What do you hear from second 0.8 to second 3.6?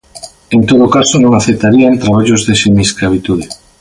caso, non aceptarían traballos de semiescravitude.